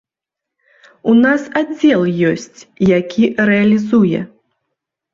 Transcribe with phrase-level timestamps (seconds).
[1.13, 2.59] У нас аддзел ёсць,
[2.97, 3.23] які
[3.55, 4.27] рэалізуе.